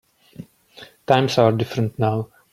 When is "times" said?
1.05-1.37